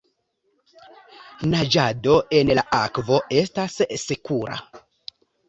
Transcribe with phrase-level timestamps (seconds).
[1.51, 4.59] Naĝado en la akvo estas sekura.